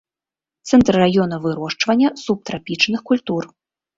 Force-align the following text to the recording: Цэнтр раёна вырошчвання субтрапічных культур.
Цэнтр 0.71 0.93
раёна 1.01 1.37
вырошчвання 1.43 2.09
субтрапічных 2.23 3.05
культур. 3.13 3.43